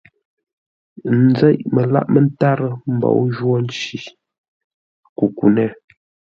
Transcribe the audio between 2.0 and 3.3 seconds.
mə́tárə́ mbǒu